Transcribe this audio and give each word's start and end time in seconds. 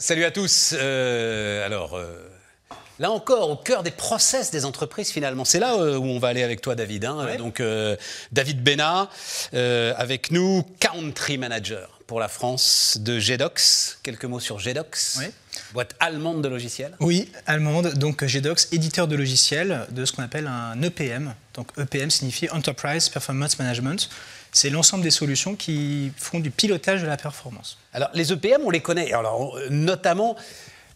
Salut 0.00 0.24
à 0.24 0.30
tous. 0.30 0.74
Euh, 0.78 1.66
alors, 1.66 1.94
euh, 1.94 2.06
là 2.98 3.10
encore, 3.10 3.50
au 3.50 3.56
cœur 3.56 3.82
des 3.82 3.90
process 3.90 4.50
des 4.50 4.64
entreprises, 4.64 5.10
finalement. 5.10 5.44
C'est 5.44 5.58
là 5.60 5.74
euh, 5.74 5.98
où 5.98 6.06
on 6.06 6.18
va 6.18 6.28
aller 6.28 6.42
avec 6.42 6.62
toi, 6.62 6.74
David. 6.74 7.04
hein. 7.04 7.36
Donc, 7.36 7.62
David 8.32 8.62
Bena, 8.64 9.10
avec 9.52 10.30
nous, 10.30 10.64
Country 10.80 11.36
Manager 11.36 11.98
pour 12.06 12.18
la 12.18 12.28
France 12.28 12.96
de 13.00 13.18
GEDOX. 13.18 13.98
Quelques 14.02 14.24
mots 14.24 14.40
sur 14.40 14.58
GEDOX, 14.58 15.18
Oui. 15.20 15.26
boîte 15.74 15.94
allemande 16.00 16.42
de 16.42 16.48
logiciels. 16.48 16.96
Oui, 16.98 17.30
allemande, 17.46 17.92
donc 17.94 18.24
GEDOX, 18.24 18.68
éditeur 18.72 19.06
de 19.06 19.16
logiciels 19.16 19.86
de 19.90 20.06
ce 20.06 20.12
qu'on 20.12 20.22
appelle 20.22 20.46
un 20.46 20.80
EPM. 20.82 21.34
Donc 21.54 21.68
EPM 21.78 22.10
signifie 22.10 22.48
Enterprise 22.50 23.10
Performance 23.10 23.58
Management. 23.58 24.08
C'est 24.52 24.70
l'ensemble 24.70 25.02
des 25.04 25.10
solutions 25.10 25.54
qui 25.54 26.12
font 26.16 26.40
du 26.40 26.50
pilotage 26.50 27.02
de 27.02 27.06
la 27.06 27.16
performance. 27.16 27.78
Alors, 27.92 28.10
les 28.14 28.32
EPM, 28.32 28.62
on 28.64 28.70
les 28.70 28.80
connaît. 28.80 29.12
Alors, 29.12 29.58
notamment, 29.70 30.36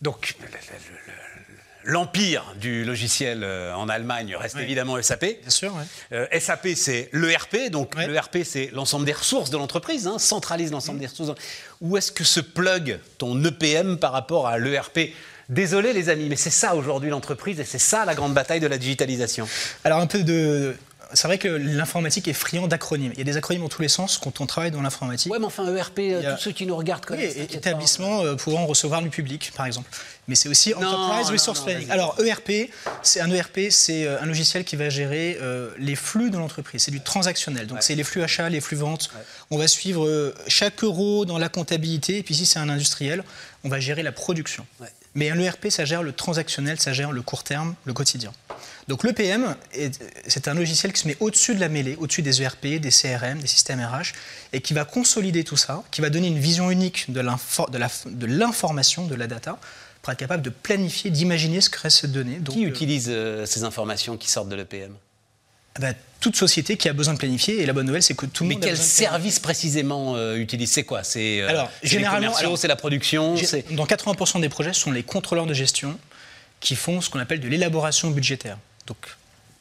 donc, 0.02 0.34
le- 0.40 0.46
le- 0.46 0.52
le- 0.52 1.92
l'empire 1.92 2.54
du 2.58 2.84
logiciel 2.84 3.42
euh, 3.44 3.74
en 3.74 3.88
Allemagne 3.88 4.34
reste 4.36 4.56
Oui. 4.56 4.62
évidemment 4.62 4.96
SAP. 5.00 5.38
Bien 5.40 5.50
sûr. 5.50 5.72
Euh, 6.12 6.26
SAP, 6.40 6.74
c'est 6.74 7.10
l'ERP, 7.12 7.68
donc 7.70 7.94
l'ERP, 7.96 8.38
c'est 8.44 8.70
l'ensemble 8.72 9.04
des 9.04 9.12
ressources 9.12 9.50
de 9.50 9.58
l'entreprise, 9.58 10.06
hein, 10.06 10.18
centralise 10.18 10.72
l'ensemble 10.72 10.98
des 10.98 11.06
ressources. 11.06 11.38
Où 11.80 11.96
est-ce 11.96 12.10
que 12.10 12.24
se 12.24 12.40
plug 12.40 12.98
ton 13.18 13.42
EPM 13.44 13.98
par 13.98 14.12
rapport 14.12 14.46
à 14.46 14.58
l'ERP 14.58 15.12
Désolé 15.50 15.92
les 15.92 16.08
amis, 16.08 16.30
mais 16.30 16.36
c'est 16.36 16.48
ça 16.48 16.74
aujourd'hui 16.74 17.10
l'entreprise 17.10 17.60
et 17.60 17.64
c'est 17.64 17.78
ça 17.78 18.06
la 18.06 18.14
grande 18.14 18.32
bataille 18.32 18.60
de 18.60 18.66
la 18.66 18.78
digitalisation. 18.78 19.46
Alors 19.84 20.00
un 20.00 20.06
peu 20.06 20.22
de... 20.24 20.74
C'est 21.14 21.26
vrai 21.28 21.38
que 21.38 21.48
l'informatique 21.48 22.28
est 22.28 22.32
friand 22.32 22.66
d'acronymes. 22.68 23.12
Il 23.14 23.18
y 23.18 23.22
a 23.22 23.24
des 23.24 23.36
acronymes 23.36 23.62
dans 23.62 23.68
tous 23.68 23.82
les 23.82 23.88
sens 23.88 24.18
quand 24.18 24.40
on 24.40 24.46
travaille 24.46 24.70
dans 24.70 24.82
l'informatique. 24.82 25.32
Ouais, 25.32 25.38
mais 25.38 25.46
enfin 25.46 25.64
ERP, 25.74 25.98
euh, 26.00 26.32
a- 26.32 26.34
tous 26.34 26.42
ceux 26.42 26.52
qui 26.52 26.66
nous 26.66 26.76
regardent 26.76 27.02
Oui, 27.10 27.16
connaissent. 27.16 27.32
et 27.36 27.40
t'inquiète 27.40 27.62
pas. 27.62 27.68
établissement 27.70 28.22
euh, 28.24 28.34
pouvant 28.34 28.66
recevoir 28.66 29.00
du 29.02 29.10
public, 29.10 29.52
par 29.56 29.66
exemple. 29.66 29.88
Mais 30.28 30.34
c'est 30.34 30.48
aussi 30.48 30.74
Enterprise 30.74 31.26
non, 31.26 31.32
Resource 31.32 31.58
non, 31.60 31.64
Planning. 31.66 31.90
Alors, 31.90 32.16
ERP, 32.24 32.70
c'est 33.02 33.20
un 33.20 33.30
ERP, 33.30 33.70
c'est 33.70 34.06
euh, 34.06 34.20
un 34.22 34.26
logiciel 34.26 34.64
qui 34.64 34.76
va 34.76 34.88
gérer 34.90 35.38
euh, 35.40 35.70
les 35.78 35.96
flux 35.96 36.30
de 36.30 36.38
l'entreprise. 36.38 36.82
C'est 36.82 36.90
du 36.90 37.00
transactionnel. 37.00 37.66
Donc, 37.66 37.78
c'est 37.82 37.94
les 37.94 38.04
flux 38.04 38.22
achats, 38.22 38.48
les 38.48 38.60
flux 38.60 38.76
ventes. 38.76 39.10
On 39.50 39.58
va 39.58 39.68
suivre 39.68 40.06
euh, 40.06 40.34
chaque 40.48 40.82
euro 40.82 41.24
dans 41.24 41.38
la 41.38 41.48
comptabilité. 41.48 42.18
Et 42.18 42.22
puis, 42.22 42.34
si 42.34 42.46
c'est 42.46 42.58
un 42.58 42.68
industriel, 42.68 43.22
on 43.64 43.68
va 43.68 43.80
gérer 43.80 44.02
la 44.02 44.12
production. 44.12 44.66
Ouais. 44.80 44.88
Mais 45.14 45.30
un 45.30 45.38
ERP, 45.38 45.68
ça 45.70 45.84
gère 45.84 46.02
le 46.02 46.12
transactionnel, 46.12 46.80
ça 46.80 46.92
gère 46.92 47.12
le 47.12 47.22
court 47.22 47.44
terme, 47.44 47.74
le 47.84 47.92
quotidien. 47.92 48.32
Donc 48.88 49.02
l'EPM, 49.02 49.56
est- 49.72 50.02
c'est 50.26 50.46
un 50.48 50.54
logiciel 50.54 50.92
qui 50.92 51.00
se 51.00 51.08
met 51.08 51.16
au-dessus 51.20 51.54
de 51.54 51.60
la 51.60 51.68
mêlée, 51.68 51.96
au-dessus 51.98 52.22
des 52.22 52.42
ERP, 52.42 52.78
des 52.78 52.90
CRM, 52.90 53.38
des 53.38 53.46
systèmes 53.46 53.80
RH, 53.80 54.12
et 54.52 54.60
qui 54.60 54.74
va 54.74 54.84
consolider 54.84 55.42
tout 55.44 55.56
ça, 55.56 55.82
qui 55.90 56.00
va 56.00 56.10
donner 56.10 56.28
une 56.28 56.38
vision 56.38 56.70
unique 56.70 57.10
de 57.10 57.20
l'information, 57.20 59.06
de, 59.06 59.14
la 59.14 59.26
data, 59.26 59.58
pour 60.02 60.12
être 60.12 60.18
capable 60.18 60.42
de 60.42 60.50
planifier, 60.50 61.10
d'imaginer 61.10 61.60
ce 61.62 61.70
que 61.70 61.80
reste 61.80 62.02
cette 62.02 62.12
donnée. 62.12 62.36
Donc, 62.36 62.56
Qui 62.56 62.66
euh, 62.66 62.68
utilise 62.68 63.06
euh, 63.08 63.46
ces 63.46 63.64
informations 63.64 64.16
qui 64.18 64.30
sortent 64.30 64.50
de 64.50 64.56
l'EPM 64.56 64.94
bah, 65.80 65.88
toute 66.20 66.36
société 66.36 66.76
qui 66.76 66.88
a 66.88 66.92
besoin 66.92 67.14
de 67.14 67.18
planifier, 67.18 67.60
et 67.60 67.66
la 67.66 67.72
bonne 67.72 67.86
nouvelle, 67.86 68.02
c'est 68.02 68.14
que 68.14 68.26
tout 68.26 68.44
le 68.44 68.48
Mais 68.48 68.54
monde 68.54 68.64
a 68.64 68.68
quel 68.68 68.76
service 68.78 69.40
précisément 69.40 70.14
euh, 70.16 70.36
utilise? 70.36 70.70
C'est 70.70 70.84
quoi? 70.84 71.02
C'est 71.02 71.40
euh, 71.40 71.48
Alors, 71.48 71.70
généralement, 71.82 72.32
c'est 72.56 72.68
la 72.68 72.76
production, 72.76 73.34
Dans 73.72 73.84
80% 73.84 74.40
des 74.40 74.48
projets, 74.48 74.72
ce 74.72 74.80
sont 74.80 74.92
les 74.92 75.02
contrôleurs 75.02 75.46
de 75.46 75.54
gestion 75.54 75.98
qui 76.60 76.76
font 76.76 77.00
ce 77.00 77.10
qu'on 77.10 77.18
appelle 77.18 77.40
de 77.40 77.48
l'élaboration 77.48 78.10
budgétaire. 78.10 78.56
Donc, 78.86 78.98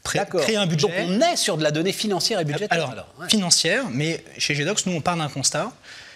créer 0.03 0.57
un 0.57 0.67
budget. 0.67 0.87
Donc 0.87 0.95
on 1.07 1.21
est 1.21 1.35
sur 1.35 1.57
de 1.57 1.63
la 1.63 1.71
donnée 1.71 1.93
financière 1.93 2.39
et 2.39 2.45
budgétaire. 2.45 2.71
Alors, 2.71 2.91
alors, 2.91 3.13
ouais. 3.19 3.29
financière, 3.29 3.85
mais 3.89 4.23
chez 4.37 4.55
GEDOX, 4.55 4.85
nous, 4.85 4.93
on 4.93 5.01
part 5.01 5.17
d'un 5.17 5.29
constat. 5.29 5.71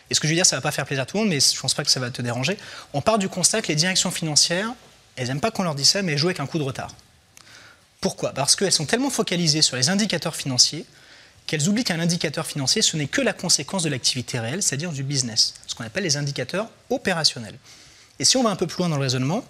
Et 0.09 0.13
ce 0.13 0.19
que 0.19 0.27
je 0.27 0.33
veux 0.33 0.37
dire, 0.37 0.45
ça 0.45 0.55
va 0.55 0.61
pas 0.61 0.71
faire 0.71 0.85
plaisir 0.85 1.03
à 1.03 1.05
tout 1.05 1.17
le 1.17 1.23
monde, 1.23 1.29
mais 1.29 1.39
je 1.39 1.59
pense 1.59 1.73
pas 1.73 1.83
que 1.83 1.91
ça 1.91 1.99
va 1.99 2.09
te 2.09 2.21
déranger. 2.21 2.57
On 2.93 3.01
part 3.01 3.17
du 3.17 3.27
constat 3.27 3.61
que 3.61 3.67
les 3.67 3.75
directions 3.75 4.11
financières, 4.11 4.73
elles 5.15 5.27
n'aiment 5.27 5.41
pas 5.41 5.51
qu'on 5.51 5.63
leur 5.63 5.75
dise 5.75 5.89
ça, 5.89 6.01
mais 6.01 6.13
elles 6.13 6.17
jouent 6.17 6.27
avec 6.27 6.39
un 6.39 6.47
coup 6.47 6.59
de 6.59 6.63
retard. 6.63 6.93
Pourquoi? 7.99 8.31
Parce 8.31 8.55
qu'elles 8.55 8.71
sont 8.71 8.85
tellement 8.85 9.09
focalisées 9.09 9.61
sur 9.61 9.75
les 9.75 9.89
indicateurs 9.89 10.35
financiers 10.35 10.85
qu'elles 11.47 11.69
oublient 11.69 11.85
qu'un 11.85 11.99
indicateur 11.99 12.45
financier, 12.45 12.81
ce 12.81 12.97
n'est 12.97 13.07
que 13.07 13.21
la 13.21 13.33
conséquence 13.33 13.81
de 13.83 13.89
l'activité 13.89 14.37
réelle, 14.37 14.61
c'est-à-dire 14.61 14.91
du 14.91 15.01
business, 15.01 15.53
ce 15.65 15.73
qu'on 15.73 15.85
appelle 15.85 16.03
les 16.03 16.17
indicateurs 16.17 16.69
opérationnels. 16.89 17.57
Et 18.19 18.25
si 18.25 18.35
on 18.35 18.43
va 18.43 18.49
un 18.49 18.57
peu 18.57 18.67
plus 18.67 18.79
loin 18.79 18.89
dans 18.89 18.97
le 18.97 19.01
raisonnement, 19.01 19.45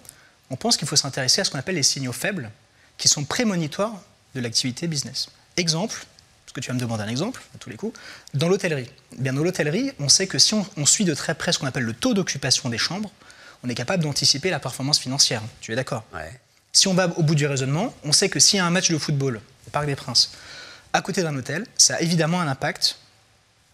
on 0.50 0.56
pense 0.56 0.76
qu'il 0.76 0.86
faut 0.86 0.96
s'intéresser 0.96 1.40
à 1.40 1.44
ce 1.44 1.50
qu'on 1.50 1.58
appelle 1.58 1.74
les 1.74 1.82
signaux 1.82 2.12
faibles, 2.12 2.50
qui 2.98 3.08
sont 3.08 3.24
prémonitoires 3.24 3.94
de 4.34 4.40
l'activité 4.40 4.86
business. 4.86 5.28
Exemple, 5.56 6.04
parce 6.44 6.52
que 6.52 6.60
tu 6.60 6.68
vas 6.68 6.74
me 6.74 6.80
demander 6.80 7.04
un 7.04 7.08
exemple, 7.08 7.42
à 7.54 7.58
tous 7.58 7.70
les 7.70 7.76
coups, 7.76 7.98
dans 8.34 8.48
l'hôtellerie. 8.48 8.90
Eh 9.18 9.22
Bien, 9.22 9.32
dans 9.32 9.42
l'hôtellerie, 9.42 9.92
on 9.98 10.08
sait 10.08 10.26
que 10.26 10.38
si 10.38 10.54
on, 10.54 10.66
on 10.76 10.86
suit 10.86 11.04
de 11.04 11.14
très 11.14 11.34
près 11.34 11.52
ce 11.52 11.58
qu'on 11.58 11.66
appelle 11.66 11.84
le 11.84 11.92
taux 11.94 12.14
d'occupation 12.14 12.68
des 12.68 12.78
chambres, 12.78 13.10
on 13.64 13.68
est 13.68 13.74
capable 13.74 14.02
d'anticiper 14.04 14.50
la 14.50 14.60
performance 14.60 14.98
financière. 14.98 15.42
Tu 15.60 15.72
es 15.72 15.76
d'accord? 15.76 16.04
Ouais. 16.14 16.38
si 16.72 16.86
on 16.88 16.94
va 16.94 17.06
au 17.16 17.22
bout 17.22 17.34
du 17.34 17.46
raisonnement, 17.46 17.94
on 18.04 18.12
sait 18.12 18.28
que 18.28 18.38
s'il 18.38 18.58
y 18.58 18.60
a 18.60 18.66
un 18.66 18.70
match 18.70 18.90
de 18.90 18.98
football 18.98 19.40
au 19.66 19.70
Parc 19.70 19.86
des 19.86 19.96
Princes, 19.96 20.30
à 20.92 21.02
côté 21.02 21.22
d'un 21.22 21.34
hôtel, 21.36 21.66
ça 21.76 21.96
a 21.96 22.00
évidemment 22.00 22.40
un 22.40 22.48
impact 22.48 22.98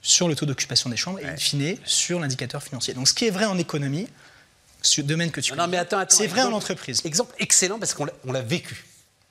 sur 0.02 0.28
le 0.28 0.34
taux 0.34 0.46
d'occupation 0.46 0.90
des 0.90 0.96
chambres 0.96 1.18
et, 1.20 1.24
in 1.26 1.36
fine, 1.36 1.76
sur 1.84 2.18
l'indicateur 2.20 2.62
financier. 2.62 2.92
Donc, 2.94 3.08
ce 3.08 3.14
qui 3.14 3.26
est 3.26 3.30
vrai 3.30 3.44
en 3.46 3.56
économie, 3.58 4.08
le 4.98 5.02
domaine 5.02 5.30
que 5.30 5.40
tu 5.40 5.52
Non, 5.52 5.62
non, 5.64 5.68
mais 5.68 5.78
attends, 5.78 5.98
attends. 5.98 6.14
c'est 6.16 6.26
vrai 6.26 6.42
en 6.42 6.52
entreprise. 6.52 7.00
Exemple 7.04 7.34
excellent 7.38 7.78
parce 7.78 7.94
qu'on 7.94 8.04
l'a- 8.04 8.12
on 8.26 8.32
l'a 8.32 8.42
vécu. 8.42 8.84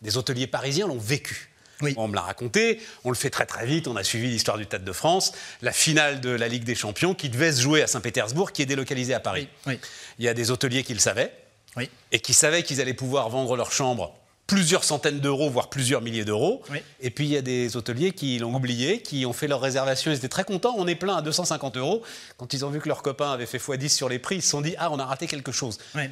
Des 0.03 0.17
hôteliers 0.17 0.47
parisiens 0.47 0.87
l'ont 0.87 0.97
vécu. 0.99 1.49
Oui. 1.81 1.93
On 1.97 2.07
me 2.07 2.15
l'a 2.15 2.21
raconté, 2.21 2.79
on 3.03 3.09
le 3.09 3.15
fait 3.15 3.29
très 3.29 3.45
très 3.45 3.65
vite, 3.65 3.87
on 3.87 3.95
a 3.95 4.03
suivi 4.03 4.27
l'histoire 4.29 4.57
du 4.57 4.63
Stade 4.63 4.85
de 4.85 4.91
France, 4.91 5.33
la 5.61 5.71
finale 5.73 6.21
de 6.21 6.29
la 6.29 6.47
Ligue 6.47 6.63
des 6.63 6.75
Champions 6.75 7.13
qui 7.13 7.29
devait 7.29 7.51
se 7.51 7.61
jouer 7.61 7.81
à 7.81 7.87
Saint-Pétersbourg, 7.87 8.51
qui 8.51 8.61
est 8.61 8.65
délocalisée 8.67 9.13
à 9.13 9.19
Paris. 9.19 9.47
Oui. 9.65 9.79
Il 10.19 10.23
y 10.25 10.27
a 10.29 10.33
des 10.33 10.51
hôteliers 10.51 10.83
qui 10.83 10.93
le 10.93 10.99
savaient 10.99 11.33
Oui. 11.75 11.89
et 12.11 12.19
qui 12.19 12.33
savaient 12.33 12.63
qu'ils 12.63 12.79
allaient 12.79 12.93
pouvoir 12.93 13.27
vendre 13.29 13.55
leur 13.57 13.71
chambre 13.71 14.15
plusieurs 14.45 14.83
centaines 14.83 15.19
d'euros, 15.19 15.49
voire 15.49 15.69
plusieurs 15.69 16.01
milliers 16.01 16.25
d'euros. 16.25 16.61
Oui. 16.69 16.77
Et 16.99 17.09
puis 17.09 17.25
il 17.25 17.31
y 17.31 17.37
a 17.37 17.41
des 17.41 17.75
hôteliers 17.77 18.11
qui 18.11 18.37
l'ont 18.39 18.53
oublié, 18.53 19.01
qui 19.01 19.25
ont 19.25 19.33
fait 19.33 19.47
leur 19.47 19.61
réservation, 19.61 20.11
ils 20.11 20.17
étaient 20.17 20.27
très 20.29 20.43
contents, 20.43 20.75
on 20.77 20.85
est 20.85 20.95
plein 20.95 21.15
à 21.15 21.21
250 21.21 21.77
euros. 21.77 22.03
Quand 22.37 22.53
ils 22.53 22.63
ont 22.65 22.69
vu 22.69 22.79
que 22.79 22.87
leurs 22.89 23.01
copains 23.01 23.31
avaient 23.31 23.45
fait 23.45 23.57
x10 23.57 23.89
sur 23.89 24.09
les 24.09 24.19
prix, 24.19 24.35
ils 24.35 24.41
se 24.41 24.49
sont 24.49 24.61
dit, 24.61 24.75
ah, 24.77 24.91
on 24.91 24.99
a 24.99 25.05
raté 25.05 25.27
quelque 25.27 25.51
chose. 25.53 25.79
Oui. 25.95 26.03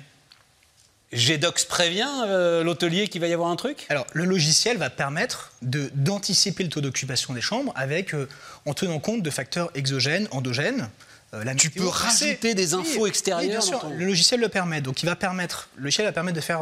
GEDOX 1.14 1.66
prévient 1.66 2.08
euh, 2.26 2.64
l'hôtelier 2.64 3.08
qu'il 3.10 3.20
va 3.22 3.28
y 3.28 3.34
avoir 3.34 3.50
un 3.50 3.56
truc? 3.56 3.86
Alors, 3.90 4.08
le 4.14 4.24
logiciel 4.26 4.78
va 4.78 4.90
permettre 4.90 5.52
d'anticiper 5.62 6.64
le 6.64 6.70
taux 6.70 6.82
d'occupation 6.82 7.34
des 7.34 7.42
chambres 7.42 7.74
avec, 7.76 8.14
euh, 8.14 8.30
en 8.66 8.74
tenant 8.74 9.00
compte 9.00 9.22
de 9.22 9.30
facteurs 9.30 9.70
exogènes, 9.76 10.28
endogènes. 10.32 10.90
euh, 11.34 11.44
la 11.44 11.54
Tu 11.56 11.68
météo, 11.68 11.84
peux 11.84 11.90
rajouter 11.90 12.54
des 12.56 12.74
infos 12.74 13.02
Oui, 13.04 13.10
extérieures 13.10 13.44
Oui, 13.44 13.50
bien 13.50 13.62
sûr. 13.62 13.80
ton- 13.80 13.90
Le 13.90 14.06
logiciel 14.06 14.40
le 14.40 14.50
permet. 14.50 14.82
Donc, 14.82 15.04
il 15.04 15.06
va 15.06 15.16
permettre, 15.16 15.70
le 15.76 15.84
logiciel 15.86 16.06
va 16.08 16.14
permettre 16.14 16.36
de 16.38 16.42
faire 16.42 16.62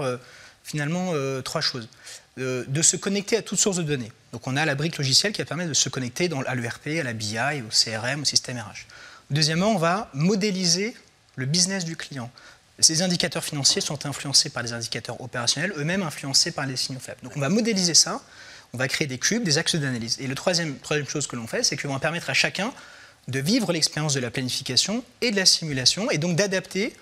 finalement 0.63 1.13
trois 1.43 1.61
choses. 1.61 1.87
De 2.37 2.81
se 2.81 2.95
connecter 2.95 3.35
à 3.37 3.41
toutes 3.41 3.59
sources 3.59 3.77
de 3.77 3.83
données. 3.83 4.11
Donc, 4.31 4.47
on 4.47 4.55
a 4.55 4.65
la 4.65 4.75
brique 4.75 4.97
logicielle 4.97 5.31
qui 5.33 5.41
va 5.41 5.45
permettre 5.45 5.69
de 5.69 5.73
se 5.75 5.89
connecter 5.89 6.27
dans, 6.29 6.41
à 6.41 6.55
l'ERP, 6.55 6.99
à 6.99 7.03
la 7.03 7.13
BI, 7.13 7.37
au 7.61 7.69
CRM, 7.71 8.21
au 8.21 8.25
système 8.25 8.57
RH. 8.57 8.85
Deuxièmement, 9.31 9.71
on 9.71 9.77
va 9.77 10.09
modéliser 10.13 10.95
le 11.35 11.45
business 11.45 11.83
du 11.85 11.95
client. 11.95 12.31
Ces 12.79 13.01
indicateurs 13.01 13.43
financiers 13.43 13.81
sont 13.81 14.05
influencés 14.05 14.49
par 14.49 14.63
des 14.63 14.73
indicateurs 14.73 15.19
opérationnels, 15.21 15.73
eux-mêmes 15.77 16.03
influencés 16.03 16.51
par 16.51 16.65
les 16.65 16.75
signaux 16.75 16.99
faibles. 16.99 17.19
Donc 17.23 17.33
on 17.35 17.39
va 17.39 17.49
modéliser 17.49 17.93
ça, 17.93 18.21
on 18.73 18.77
va 18.77 18.87
créer 18.87 19.07
des 19.07 19.17
cubes, 19.17 19.43
des 19.43 19.57
axes 19.57 19.75
d'analyse. 19.75 20.17
Et 20.19 20.27
le 20.27 20.35
troisième, 20.35 20.77
troisième 20.77 21.07
chose 21.07 21.27
que 21.27 21.35
l'on 21.35 21.47
fait, 21.47 21.63
c'est 21.63 21.75
qu'on 21.77 21.93
va 21.93 21.99
permettre 21.99 22.29
à 22.29 22.33
chacun 22.33 22.71
de 23.27 23.39
vivre 23.39 23.71
l'expérience 23.71 24.13
de 24.13 24.19
la 24.19 24.31
planification 24.31 25.03
et 25.21 25.31
de 25.31 25.35
la 25.35 25.45
simulation, 25.45 26.09
et 26.09 26.17
donc 26.17 26.35
d'adapter 26.35 26.93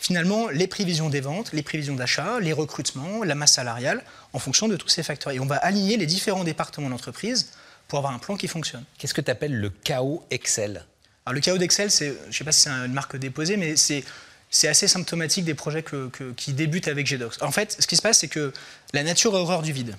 finalement 0.00 0.48
les 0.48 0.66
prévisions 0.66 1.10
des 1.10 1.20
ventes, 1.20 1.52
les 1.52 1.62
prévisions 1.62 1.94
d'achat, 1.94 2.40
les 2.40 2.52
recrutements, 2.52 3.22
la 3.22 3.34
masse 3.34 3.52
salariale, 3.52 4.02
en 4.32 4.38
fonction 4.38 4.68
de 4.68 4.76
tous 4.76 4.88
ces 4.88 5.02
facteurs. 5.02 5.32
Et 5.32 5.40
on 5.40 5.46
va 5.46 5.56
aligner 5.56 5.96
les 5.96 6.06
différents 6.06 6.44
départements 6.44 6.86
de 6.86 6.92
l'entreprise 6.92 7.50
pour 7.88 7.98
avoir 7.98 8.14
un 8.14 8.18
plan 8.18 8.36
qui 8.36 8.48
fonctionne. 8.48 8.84
Qu'est-ce 8.96 9.12
que 9.12 9.20
tu 9.20 9.30
appelles 9.30 9.54
le 9.54 9.68
chaos 9.68 10.24
Excel? 10.30 10.84
Alors, 11.26 11.34
le 11.34 11.40
chaos 11.40 11.58
d'Excel, 11.58 11.90
je 11.90 12.04
ne 12.26 12.32
sais 12.32 12.44
pas 12.44 12.52
si 12.52 12.60
c'est 12.60 12.70
une 12.70 12.94
marque 12.94 13.16
déposée, 13.16 13.58
mais 13.58 13.76
c'est, 13.76 14.04
c'est 14.50 14.68
assez 14.68 14.88
symptomatique 14.88 15.44
des 15.44 15.54
projets 15.54 15.84
qui 16.36 16.52
débutent 16.52 16.88
avec 16.88 17.06
GDocs. 17.06 17.40
En 17.40 17.52
fait, 17.52 17.76
ce 17.78 17.86
qui 17.86 17.96
se 17.96 18.02
passe, 18.02 18.18
c'est 18.18 18.28
que 18.28 18.52
la 18.92 19.02
nature 19.02 19.34
horreur 19.34 19.62
du 19.62 19.72
vide. 19.72 19.96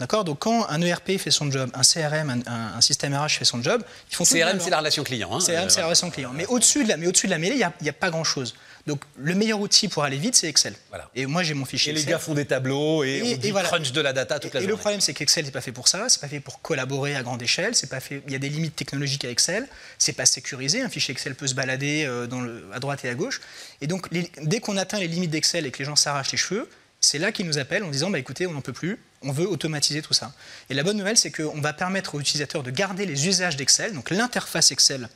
D'accord 0.00 0.24
Donc, 0.24 0.38
quand 0.40 0.66
un 0.68 0.80
ERP 0.80 1.18
fait 1.18 1.30
son 1.30 1.50
job, 1.50 1.70
un 1.74 1.82
CRM, 1.82 2.30
un, 2.30 2.50
un- 2.50 2.76
un 2.76 2.80
système 2.80 3.14
RH 3.14 3.28
fait 3.38 3.44
son 3.44 3.62
job, 3.62 3.82
ils 4.10 4.16
font 4.16 4.24
CRM, 4.24 4.58
c'est 4.58 4.70
la 4.70 4.78
relation 4.78 5.04
client. 5.04 5.30
hein. 5.32 5.38
CRM, 5.44 5.66
Euh, 5.66 5.68
c'est 5.68 5.80
la 5.80 5.86
relation 5.86 6.10
client. 6.10 6.32
Mais 6.34 6.46
au-dessus 6.46 6.84
de 6.84 6.88
la, 6.88 6.96
mais 6.96 7.06
au-dessus 7.06 7.26
de 7.26 7.30
la 7.32 7.38
mêlée, 7.38 7.56
il 7.56 7.68
n'y 7.82 7.88
a, 7.88 7.92
pas 7.92 8.08
grand-chose. 8.10 8.54
Donc, 8.86 9.02
le 9.18 9.34
meilleur 9.34 9.60
outil 9.60 9.88
pour 9.88 10.02
aller 10.04 10.16
vite, 10.16 10.34
c'est 10.34 10.48
Excel. 10.48 10.72
Voilà. 10.88 11.10
Et 11.14 11.26
moi, 11.26 11.42
j'ai 11.42 11.52
mon 11.52 11.66
fichier 11.66 11.92
Et 11.92 11.94
les 11.94 12.02
gars 12.04 12.18
font 12.18 12.32
des 12.32 12.46
tableaux 12.46 13.04
et, 13.04 13.08
Et- 13.18 13.22
on 13.22 13.36
dit 13.36 13.48
et 13.48 13.50
voilà. 13.52 13.68
crunch 13.68 13.92
de 13.92 14.00
la 14.00 14.14
data 14.14 14.38
toute 14.38 14.54
la 14.54 14.60
Et 14.60 14.62
journée. 14.62 14.72
le 14.72 14.78
problème, 14.78 15.00
c'est 15.02 15.12
qu'Excel 15.12 15.44
n'est 15.44 15.50
pas 15.50 15.60
fait 15.60 15.70
pour 15.70 15.86
ça. 15.86 16.08
C'est 16.08 16.20
pas 16.22 16.28
fait 16.28 16.40
pour 16.40 16.62
collaborer 16.62 17.14
à 17.14 17.22
grande 17.22 17.42
échelle. 17.42 17.76
C'est 17.76 17.90
pas 17.90 18.00
fait. 18.00 18.22
Il 18.26 18.32
y 18.32 18.36
a 18.36 18.38
des 18.38 18.48
limites 18.48 18.74
technologiques 18.76 19.26
à 19.26 19.28
Excel. 19.30 19.68
C'est 19.98 20.14
pas 20.14 20.24
sécurisé. 20.24 20.80
Un 20.80 20.88
fichier 20.88 21.12
Excel 21.12 21.34
peut 21.34 21.46
se 21.46 21.54
balader 21.54 22.06
euh, 22.06 22.26
dans 22.26 22.40
le- 22.40 22.64
à 22.72 22.80
droite 22.80 23.04
et 23.04 23.10
à 23.10 23.14
gauche. 23.14 23.42
Et 23.82 23.86
donc, 23.86 24.06
les- 24.12 24.30
dès 24.44 24.60
qu'on 24.60 24.78
atteint 24.78 24.98
les 24.98 25.08
limites 25.08 25.30
d'Excel 25.30 25.66
et 25.66 25.70
que 25.70 25.78
les 25.80 25.84
gens 25.84 25.94
s'arrachent 25.96 26.32
les 26.32 26.38
cheveux, 26.38 26.66
c'est 27.00 27.18
là 27.18 27.32
qu'ils 27.32 27.46
nous 27.46 27.58
appellent 27.58 27.82
en 27.82 27.90
disant 27.90 28.10
bah 28.10 28.18
écoutez, 28.18 28.46
on 28.46 28.52
n'en 28.52 28.60
peut 28.60 28.72
plus. 28.72 28.98
On 29.22 29.32
veut 29.32 29.48
automatiser 29.48 30.02
tout 30.02 30.14
ça. 30.14 30.32
Et 30.68 30.74
la 30.74 30.82
bonne 30.82 30.96
nouvelle, 30.96 31.16
c'est 31.16 31.30
qu'on 31.30 31.60
va 31.60 31.72
permettre 31.72 32.14
aux 32.14 32.20
utilisateurs 32.20 32.62
de 32.62 32.70
garder 32.70 33.06
les 33.06 33.26
usages 33.26 33.56
d'Excel. 33.56 33.92
Donc, 33.92 34.10
l'interface 34.10 34.72
Excel 34.72 35.08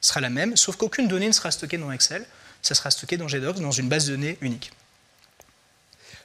sera 0.00 0.20
la 0.20 0.30
même, 0.30 0.56
sauf 0.56 0.76
qu'aucune 0.76 1.08
donnée 1.08 1.26
ne 1.26 1.32
sera 1.32 1.50
stockée 1.50 1.78
dans 1.78 1.92
Excel. 1.92 2.26
ça 2.62 2.74
sera 2.74 2.90
stocké 2.90 3.16
dans 3.16 3.28
GDocs, 3.28 3.60
dans 3.60 3.70
une 3.70 3.88
base 3.88 4.06
de 4.06 4.12
données 4.12 4.38
unique. 4.40 4.72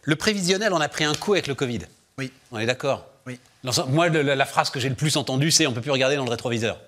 Le 0.04 0.16
prévisionnel, 0.16 0.74
on 0.74 0.80
a 0.80 0.88
pris 0.88 1.04
un 1.04 1.14
coup 1.14 1.34
avec 1.34 1.48
le 1.48 1.56
Covid. 1.56 1.80
Oui. 2.18 2.32
On 2.52 2.60
est 2.60 2.66
d'accord 2.66 3.08
Oui. 3.26 3.40
Moi, 3.88 4.10
la, 4.10 4.46
phrase 4.46 4.70
que 4.70 4.80
j'ai 4.80 4.90
le 4.90 4.96
plus 4.96 5.18
entendue, 5.18 5.52
c'est 5.52 5.68
on 5.68 5.72
ne 5.72 5.76
peut 5.76 5.82
plus 5.82 5.92
regarder 5.92 6.16
dans 6.16 6.24
le 6.24 6.30
rétroviseur. 6.30 6.80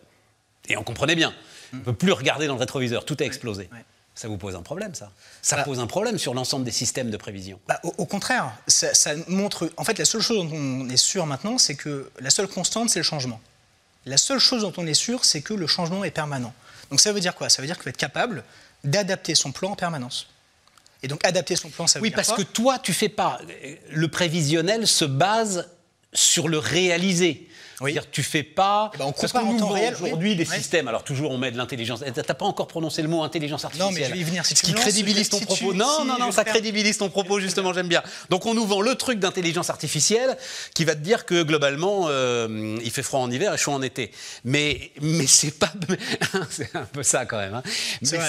Et 0.69 0.77
on 0.77 0.83
comprenait 0.83 1.15
bien. 1.15 1.33
On 1.73 1.77
ne 1.77 1.81
peut 1.81 1.93
plus 1.93 2.11
regarder 2.13 2.47
dans 2.47 2.55
le 2.55 2.59
rétroviseur. 2.59 3.05
Tout 3.05 3.17
a 3.19 3.23
explosé. 3.23 3.69
Oui. 3.71 3.79
Ça 4.13 4.27
vous 4.27 4.37
pose 4.37 4.55
un 4.55 4.61
problème, 4.61 4.93
ça? 4.93 5.11
Ça 5.41 5.55
Bah. 5.55 5.63
pose 5.63 5.79
un 5.79 5.87
problème 5.87 6.17
sur 6.19 6.33
l'ensemble 6.33 6.65
des 6.65 6.71
systèmes 6.71 7.09
de 7.09 7.17
prévision. 7.17 7.59
Bah, 7.67 7.79
au, 7.83 7.93
au 7.97 8.05
contraire, 8.05 8.51
ça, 8.67 8.93
ça 8.93 9.11
montre. 9.27 9.71
En 9.77 9.83
fait, 9.83 9.97
la 9.97 10.05
seule 10.05 10.21
chose 10.21 10.37
dont 10.37 10.55
on 10.55 10.89
est 10.89 10.97
sûr 10.97 11.25
maintenant, 11.25 11.57
c'est 11.57 11.75
que 11.75 12.11
la 12.19 12.29
seule 12.29 12.47
constante, 12.47 12.89
c'est 12.89 12.99
le 12.99 13.03
changement. 13.03 13.39
La 14.05 14.17
seule 14.17 14.39
chose 14.39 14.61
dont 14.63 14.73
on 14.77 14.85
est 14.85 14.93
sûr, 14.93 15.23
c'est 15.25 15.41
que 15.41 15.53
le 15.53 15.65
changement 15.67 16.03
est 16.03 16.11
permanent. 16.11 16.53
Donc 16.89 16.99
ça 16.99 17.13
veut 17.13 17.19
dire 17.21 17.35
quoi? 17.35 17.49
Ça 17.49 17.61
veut 17.61 17.67
dire 17.67 17.75
qu'il 17.75 17.83
faut 17.83 17.89
être 17.89 17.97
capable 17.97 18.43
d'adapter 18.83 19.33
son 19.35 19.51
plan 19.51 19.71
en 19.71 19.75
permanence. 19.75 20.27
Et 21.03 21.07
donc 21.07 21.23
adapter 21.25 21.55
son 21.55 21.69
plan, 21.69 21.87
ça 21.87 21.99
veut 21.99 22.03
Oui, 22.03 22.09
dire 22.09 22.15
parce 22.17 22.27
quoi? 22.29 22.37
que 22.37 22.43
toi, 22.43 22.79
tu 22.79 22.93
fais 22.93 23.09
pas. 23.09 23.39
Le 23.91 24.07
prévisionnel 24.07 24.87
se 24.87 25.05
base 25.05 25.67
sur 26.13 26.47
le 26.47 26.57
réalisé. 26.57 27.47
Oui. 27.79 27.93
C'est-à-dire, 27.93 28.11
tu 28.11 28.21
fais 28.21 28.43
pas. 28.43 28.91
Eh 28.93 28.97
ben, 28.99 29.05
on 29.05 29.11
parce 29.11 29.31
qu'on 29.31 29.53
nous 29.53 29.65
aujourd'hui 29.65 30.35
des 30.35 30.45
systèmes. 30.45 30.87
Alors 30.87 31.03
toujours, 31.03 31.31
on 31.31 31.39
met 31.39 31.49
de 31.49 31.57
l'intelligence. 31.57 32.03
T'as 32.13 32.33
pas 32.35 32.45
encore 32.45 32.67
prononcé 32.67 33.01
le 33.01 33.07
mot 33.07 33.23
intelligence 33.23 33.65
artificielle. 33.65 33.91
Non, 33.91 33.99
mais 33.99 34.05
je 34.05 34.11
vais 34.11 34.19
y 34.19 34.23
venir. 34.23 34.45
Si 34.45 34.55
Ce 34.55 34.61
qui 34.61 34.73
crédibilise 34.73 35.29
ton 35.29 35.39
propos. 35.39 35.73
non, 35.73 36.05
non, 36.05 36.19
non, 36.19 36.31
ça 36.31 36.43
crédibilise 36.43 36.99
ton 36.99 37.09
propos. 37.09 37.39
Justement, 37.39 37.73
j'aime 37.73 37.87
bien. 37.87 38.03
Donc 38.29 38.45
on 38.45 38.53
nous 38.53 38.67
vend 38.67 38.81
le 38.81 38.93
truc 38.93 39.17
d'intelligence 39.17 39.71
artificielle 39.71 40.37
qui 40.75 40.85
va 40.85 40.93
te 40.93 40.99
dire 40.99 41.25
que 41.25 41.41
globalement, 41.41 42.05
euh, 42.09 42.77
il 42.83 42.91
fait 42.91 43.01
froid 43.01 43.19
en 43.19 43.31
hiver 43.31 43.51
et 43.51 43.57
chaud 43.57 43.71
en 43.71 43.81
été. 43.81 44.11
Mais 44.43 44.91
mais 45.01 45.25
c'est 45.25 45.57
pas. 45.57 45.73
c'est 46.51 46.75
un 46.75 46.85
peu 46.85 47.01
ça 47.01 47.25
quand 47.25 47.37
même. 47.39 47.55
hein. 47.55 47.63
C'est 48.03 48.19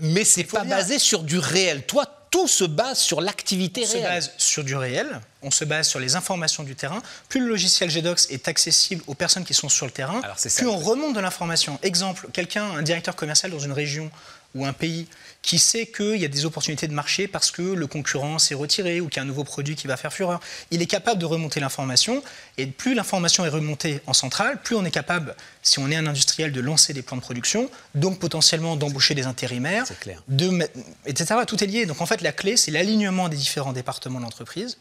Mais 0.00 0.12
vrai, 0.12 0.24
c'est 0.24 0.44
pas 0.44 0.62
basé 0.62 1.00
sur 1.00 1.24
du 1.24 1.38
réel. 1.40 1.82
Toi, 1.86 2.06
tout 2.32 2.48
se 2.48 2.64
base 2.64 2.98
sur 2.98 3.20
l'activité 3.20 3.82
On 3.84 3.86
se 3.86 3.92
réelle. 3.92 4.04
base 4.08 4.32
sur 4.38 4.64
du 4.64 4.74
réel, 4.74 5.20
on 5.42 5.50
se 5.52 5.64
base 5.64 5.86
sur 5.86 6.00
les 6.00 6.16
informations 6.16 6.64
du 6.64 6.74
terrain. 6.74 7.00
Plus 7.28 7.40
le 7.40 7.46
logiciel 7.46 7.90
GDocs 7.90 8.30
est 8.30 8.48
accessible 8.48 9.04
aux 9.06 9.14
personnes 9.14 9.44
qui 9.44 9.54
sont 9.54 9.68
sur 9.68 9.86
le 9.86 9.92
terrain, 9.92 10.20
Alors, 10.24 10.38
c'est 10.38 10.48
ça 10.48 10.62
plus 10.62 10.68
on 10.68 10.78
remonte 10.78 11.14
de 11.14 11.20
l'information. 11.20 11.78
Exemple, 11.82 12.26
quelqu'un, 12.32 12.64
un 12.64 12.82
directeur 12.82 13.14
commercial 13.14 13.52
dans 13.52 13.58
une 13.60 13.72
région 13.72 14.10
ou 14.54 14.66
un 14.66 14.72
pays 14.72 15.06
qui 15.40 15.58
sait 15.58 15.86
qu'il 15.86 16.16
y 16.16 16.24
a 16.24 16.28
des 16.28 16.44
opportunités 16.44 16.86
de 16.86 16.92
marché 16.92 17.26
parce 17.26 17.50
que 17.50 17.62
le 17.62 17.86
concurrent 17.86 18.38
s'est 18.38 18.54
retiré 18.54 19.00
ou 19.00 19.08
qu'il 19.08 19.16
y 19.16 19.20
a 19.20 19.22
un 19.22 19.26
nouveau 19.26 19.44
produit 19.44 19.74
qui 19.74 19.86
va 19.86 19.96
faire 19.96 20.12
fureur. 20.12 20.40
Il 20.70 20.82
est 20.82 20.86
capable 20.86 21.20
de 21.20 21.26
remonter 21.26 21.58
l'information 21.58 22.22
et 22.58 22.66
plus 22.66 22.94
l'information 22.94 23.44
est 23.44 23.48
remontée 23.48 24.00
en 24.06 24.12
centrale, 24.12 24.60
plus 24.62 24.76
on 24.76 24.84
est 24.84 24.90
capable, 24.90 25.34
si 25.62 25.78
on 25.78 25.90
est 25.90 25.96
un 25.96 26.06
industriel, 26.06 26.52
de 26.52 26.60
lancer 26.60 26.92
des 26.92 27.02
plans 27.02 27.16
de 27.16 27.22
production, 27.22 27.70
donc 27.94 28.18
potentiellement 28.18 28.76
d'embaucher 28.76 29.14
des 29.14 29.26
intérimaires, 29.26 29.84
clair. 30.00 30.22
de 30.28 30.68
etc. 31.06 31.40
Tout 31.46 31.62
est 31.62 31.66
lié. 31.66 31.86
Donc 31.86 32.00
en 32.00 32.06
fait, 32.06 32.20
la 32.20 32.32
clé, 32.32 32.56
c'est 32.56 32.70
l'alignement 32.70 33.28
des 33.28 33.36
différents 33.36 33.72
départements 33.72 34.18
de 34.18 34.24
l'entreprise 34.24 34.78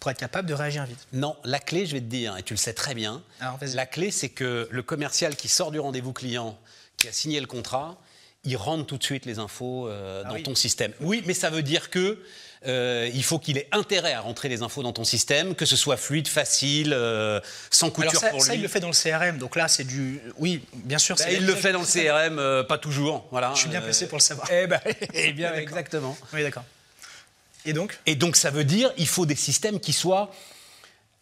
pour 0.00 0.10
être 0.10 0.18
capable 0.18 0.46
de 0.46 0.54
réagir 0.54 0.84
vite. 0.84 1.06
Non, 1.12 1.36
la 1.44 1.58
clé, 1.58 1.86
je 1.86 1.92
vais 1.92 2.00
te 2.00 2.06
dire, 2.06 2.36
et 2.36 2.42
tu 2.42 2.52
le 2.52 2.58
sais 2.58 2.74
très 2.74 2.94
bien, 2.94 3.22
Alors, 3.40 3.58
la 3.62 3.86
clé, 3.86 4.10
c'est 4.10 4.28
que 4.28 4.68
le 4.70 4.82
commercial 4.82 5.34
qui 5.34 5.48
sort 5.48 5.70
du 5.70 5.80
rendez-vous 5.80 6.12
client, 6.12 6.58
qui 6.98 7.08
a 7.08 7.12
signé 7.12 7.40
le 7.40 7.46
contrat, 7.46 7.96
il 8.44 8.56
rentre 8.56 8.86
tout 8.86 8.98
de 8.98 9.04
suite 9.04 9.26
les 9.26 9.38
infos 9.38 9.88
euh, 9.88 10.22
dans 10.24 10.30
Ah 10.30 10.34
oui. 10.34 10.42
ton 10.42 10.54
système. 10.54 10.92
Oui, 11.00 11.22
mais 11.26 11.34
ça 11.34 11.50
veut 11.50 11.62
dire 11.62 11.90
que 11.90 12.22
euh, 12.66 13.10
il 13.12 13.22
faut 13.22 13.38
qu'il 13.38 13.58
ait 13.58 13.68
intérêt 13.72 14.14
à 14.14 14.20
rentrer 14.22 14.48
les 14.48 14.62
infos 14.62 14.82
dans 14.82 14.92
ton 14.94 15.04
système, 15.04 15.54
que 15.54 15.66
ce 15.66 15.76
soit 15.76 15.98
fluide, 15.98 16.28
facile, 16.28 16.92
euh, 16.94 17.38
sans 17.70 17.90
couture 17.90 18.10
Alors 18.10 18.22
ça, 18.22 18.30
pour 18.30 18.42
ça, 18.42 18.52
lui. 18.52 18.60
il 18.60 18.62
le 18.62 18.68
fait 18.68 18.80
dans 18.80 18.88
le 18.88 18.94
CRM. 18.94 19.36
Donc 19.38 19.54
là, 19.56 19.68
c'est 19.68 19.84
du... 19.84 20.20
Oui, 20.38 20.62
bien 20.72 20.96
sûr. 20.98 21.16
Bah, 21.16 21.30
il 21.30 21.44
le 21.44 21.54
fait 21.54 21.72
dans 21.72 21.80
le 21.82 21.86
CRM, 21.86 22.38
euh, 22.38 22.62
pas 22.62 22.78
toujours. 22.78 23.26
Voilà. 23.30 23.52
Je 23.54 23.60
suis 23.60 23.68
bien 23.68 23.82
placé 23.82 24.06
pour 24.08 24.16
le 24.16 24.22
savoir. 24.22 24.48
Eh 24.50 24.66
ben, 24.66 24.80
eh 25.14 25.32
bien, 25.32 25.52
exactement. 25.54 26.16
Oui, 26.32 26.42
d'accord. 26.42 26.64
Et 27.66 27.72
donc 27.74 27.98
Et 28.06 28.14
donc, 28.14 28.36
ça 28.36 28.50
veut 28.50 28.64
dire 28.64 28.92
il 28.96 29.08
faut 29.08 29.26
des 29.26 29.36
systèmes 29.36 29.78
qui 29.80 29.92
soient 29.92 30.30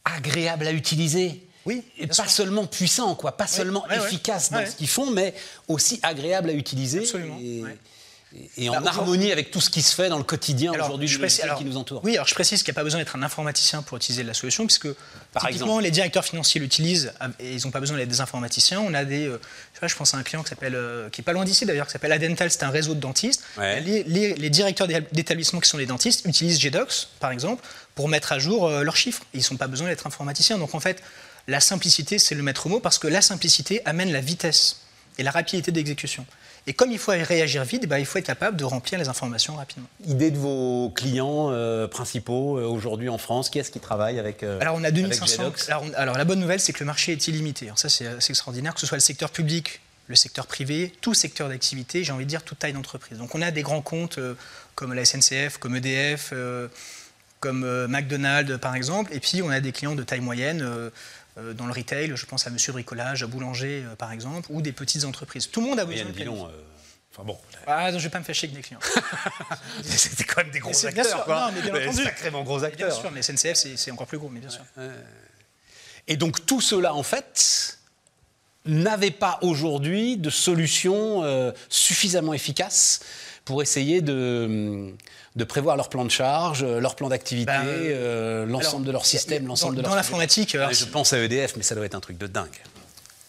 agréables 0.04 0.66
à 0.66 0.72
utiliser. 0.72 1.44
Oui, 1.64 1.82
Et 1.98 2.06
pas 2.08 2.14
sûr. 2.14 2.30
seulement 2.30 2.66
puissants, 2.66 3.14
quoi, 3.14 3.32
pas 3.36 3.46
seulement 3.46 3.84
ouais, 3.88 3.98
ouais. 3.98 4.04
efficaces 4.06 4.50
dans 4.50 4.58
Ouais. 4.58 4.66
ce 4.66 4.76
qu'ils 4.76 4.88
font, 4.88 5.10
mais 5.10 5.32
aussi 5.68 6.00
agréables 6.02 6.50
à 6.50 6.54
utiliser. 6.54 7.00
Absolument, 7.00 7.38
Et. 7.40 7.62
Et- 8.56 8.68
en 8.68 8.80
Bah, 8.80 8.90
harmonie 8.90 9.30
avec 9.32 9.50
tout 9.50 9.60
ce 9.60 9.68
qui 9.70 9.82
se 9.82 9.94
fait 9.94 10.08
dans 10.08 10.18
le 10.18 10.24
quotidien 10.24 10.72
aujourd'hui 10.72 11.06
je 11.08 11.14
du 11.14 11.18
précise- 11.20 11.42
alors, 11.42 11.58
qui 11.58 11.64
nous 11.64 11.76
entoure. 11.76 12.00
Oui, 12.04 12.14
alors 12.14 12.26
je 12.26 12.34
précise 12.34 12.62
qu'il 12.62 12.72
n'y 12.72 12.76
a 12.76 12.80
pas 12.80 12.84
besoin 12.84 12.98
d'être 13.00 13.14
un 13.16 13.22
informaticien 13.22 13.82
pour 13.82 13.96
utiliser 13.98 14.22
la 14.22 14.34
solution, 14.34 14.66
puisque 14.66 14.88
Par 15.32 15.42
typiquement 15.46 15.66
exemple. 15.66 15.82
les 15.84 15.90
directeurs 15.90 16.24
financiers 16.24 16.60
l'utilisent 16.60 17.12
et 17.40 17.54
ils 17.54 17.64
n'ont 17.64 17.70
pas 17.70 17.80
besoin 17.80 17.96
d'être 17.98 18.08
des 18.08 18.20
informaticiens. 18.20 18.80
On 18.80 18.94
a 18.94 19.04
des, 19.04 19.26
euh, 19.26 19.38
je, 19.72 19.76
sais 19.76 19.80
pas, 19.80 19.86
je 19.88 19.96
pense 19.96 20.14
à 20.14 20.18
un 20.18 20.22
client 20.22 20.42
qui 20.42 20.48
s'appelle, 20.50 20.74
euh, 20.74 21.10
qui 21.10 21.20
est 21.20 21.24
pas 21.24 21.32
loin 21.32 21.44
d'ici 21.44 21.66
d'ailleurs, 21.66 21.86
qui 21.86 21.92
s'appelle 21.92 22.12
Adental, 22.12 22.50
c'est 22.50 22.62
un 22.62 22.70
réseau 22.70 22.94
de 22.94 23.00
dentistes. 23.00 23.42
Ouais. 23.58 23.80
Les, 23.80 24.02
les- 24.04 24.34
les 24.34 24.50
directeurs 24.50 24.86
d'é- 24.88 25.04
d'établissements 25.12 25.60
qui 25.60 25.68
sont 25.68 25.78
les 25.78 25.86
dentistes 25.86 26.24
utilisent 26.26 26.58
GDocs, 26.60 27.08
par 27.20 27.30
exemple, 27.32 27.64
pour 27.94 28.08
mettre 28.08 28.32
à 28.32 28.38
jour 28.38 28.66
euh, 28.66 28.82
leurs 28.82 28.96
chiffres. 28.96 29.22
Ils 29.34 29.44
n'ont 29.50 29.56
pas 29.58 29.66
besoin 29.68 29.88
d'être 29.88 30.06
informaticiens. 30.06 30.58
Donc 30.58 30.74
en 30.74 30.80
fait, 30.80 31.02
la 31.48 31.60
simplicité, 31.60 32.18
c'est 32.18 32.34
le 32.34 32.42
maître 32.42 32.68
mot, 32.68 32.80
parce 32.80 32.98
que 32.98 33.08
la 33.08 33.20
simplicité 33.20 33.82
amène 33.84 34.12
la 34.12 34.20
vitesse 34.20 34.78
et 35.18 35.22
la 35.22 35.30
rapidité 35.32 35.72
d'exécution. 35.72 36.24
Et 36.66 36.74
comme 36.74 36.92
il 36.92 36.98
faut 36.98 37.10
réagir 37.10 37.64
vite, 37.64 37.88
ben, 37.88 37.98
il 37.98 38.06
faut 38.06 38.18
être 38.18 38.26
capable 38.26 38.56
de 38.56 38.64
remplir 38.64 38.98
les 38.98 39.08
informations 39.08 39.56
rapidement. 39.56 39.88
Idée 40.06 40.30
de 40.30 40.38
vos 40.38 40.90
clients 40.94 41.48
euh, 41.50 41.88
principaux 41.88 42.56
euh, 42.56 42.64
aujourd'hui 42.66 43.08
en 43.08 43.18
France, 43.18 43.50
qui 43.50 43.58
est-ce 43.58 43.70
qui 43.72 43.80
travaille 43.80 44.18
avec 44.20 44.42
euh, 44.44 44.60
Alors 44.60 44.76
on 44.76 44.84
a 44.84 44.88
avec 44.88 44.94
2500. 44.94 45.42
Jedox 45.42 45.68
Alors, 45.68 45.82
on- 45.84 45.92
alors, 45.94 46.16
la 46.16 46.24
bonne 46.24 46.38
nouvelle, 46.38 46.60
c'est 46.60 46.72
que 46.72 46.78
le 46.80 46.86
marché 46.86 47.12
est 47.12 47.26
illimité. 47.28 47.66
Alors, 47.66 47.78
ça 47.80 47.88
c'est 47.88 48.06
extraordinaire, 48.28 48.74
que 48.74 48.80
ce 48.80 48.86
soit 48.86 48.96
le 48.96 49.00
secteur 49.02 49.30
public, 49.30 49.80
le 50.06 50.14
secteur 50.14 50.46
privé, 50.46 50.92
tout 51.00 51.14
secteur 51.14 51.48
d'activité, 51.48 52.04
j'ai 52.04 52.12
envie 52.12 52.24
de 52.26 52.30
dire 52.30 52.44
toute 52.44 52.60
taille 52.60 52.74
d'entreprise. 52.74 53.18
Donc 53.18 53.34
on 53.34 53.42
a 53.42 53.50
des 53.50 53.62
grands 53.62 53.82
comptes 53.82 54.20
comme 54.76 54.92
la 54.94 55.04
SNCF, 55.04 55.58
comme 55.58 55.74
EDF, 55.76 56.32
comme 57.40 57.86
McDonald's 57.88 58.58
par 58.60 58.74
exemple, 58.76 59.12
et 59.14 59.20
puis 59.20 59.42
on 59.42 59.50
a 59.50 59.60
des 59.60 59.72
clients 59.72 59.94
de 59.94 60.02
taille 60.02 60.20
moyenne. 60.20 60.64
Euh, 61.38 61.54
dans 61.54 61.66
le 61.66 61.72
retail, 61.72 62.12
je 62.14 62.26
pense 62.26 62.46
à 62.46 62.50
Monsieur 62.50 62.72
Bricolage, 62.72 63.22
à 63.22 63.26
Boulanger 63.26 63.84
euh, 63.86 63.94
par 63.96 64.12
exemple, 64.12 64.48
ou 64.50 64.60
des 64.62 64.72
petites 64.72 65.04
entreprises. 65.04 65.50
Tout 65.50 65.60
le 65.60 65.66
monde 65.68 65.80
a 65.80 65.84
besoin 65.84 66.04
de 66.06 66.10
planifier. 66.12 66.44
euh, 66.46 66.62
enfin 67.12 67.24
bon, 67.24 67.38
Ah, 67.66 67.90
non, 67.92 67.98
je 67.98 68.04
vais 68.04 68.10
pas 68.10 68.18
me 68.18 68.24
fâcher 68.24 68.46
avec 68.46 68.56
des 68.56 68.62
clients. 68.62 68.80
c'était 69.82 70.24
quand 70.24 70.42
même 70.42 70.50
des 70.52 70.58
gros 70.60 70.72
c'est- 70.72 70.92
bien 70.92 71.02
acteurs, 71.02 71.18
sûr, 71.18 71.24
quoi. 71.24 71.46
non, 71.50 71.52
mais 71.54 71.62
bien 71.70 71.88
entendu. 71.88 72.04
Sacrément 72.04 72.42
gros 72.42 72.58
Bien 72.58 72.68
acteurs. 72.68 72.92
sûr, 73.00 73.10
mais 73.10 73.22
SNCF 73.22 73.54
c'est 73.54 73.76
c'est 73.76 73.90
encore 73.90 74.06
plus 74.06 74.18
gros, 74.18 74.28
mais 74.28 74.40
bien 74.40 74.50
sûr. 74.50 74.62
Et 76.08 76.16
donc 76.16 76.44
tout 76.46 76.60
cela, 76.60 76.94
en 76.94 77.02
fait, 77.02 77.78
n'avait 78.64 79.10
pas 79.10 79.38
aujourd'hui 79.42 80.16
de 80.16 80.30
solution 80.30 81.22
euh, 81.24 81.52
suffisamment 81.68 82.32
efficace 82.34 83.00
pour 83.44 83.62
essayer 83.62 84.00
de, 84.02 84.92
de 85.36 85.44
prévoir 85.44 85.76
leur 85.76 85.88
plan 85.88 86.04
de 86.04 86.10
charge, 86.10 86.62
euh, 86.62 86.80
leur 86.80 86.94
plan 86.94 87.08
d'activité, 87.08 87.46
Bah, 87.46 87.62
euh, 87.64 88.46
l'ensemble 88.46 88.74
alors, 88.76 88.86
de 88.86 88.92
leur 88.92 89.06
système, 89.06 89.42
dans- 89.42 89.48
l'ensemble 89.48 89.76
de 89.76 89.82
dans 89.82 89.88
leur... 89.88 89.96
l'informatique, 89.96 90.54
alors, 90.54 90.68
Ouais, 90.68 90.74
Je 90.74 90.84
pense 90.84 91.12
à 91.12 91.18
EDF, 91.18 91.54
mais 91.56 91.62
ça 91.62 91.74
doit 91.74 91.84
être 91.84 91.94
un 91.96 92.00
truc 92.00 92.18
de 92.18 92.26
dingue. 92.26 92.48